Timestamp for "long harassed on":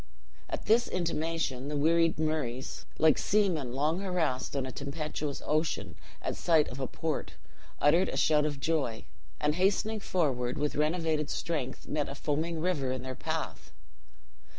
3.73-4.65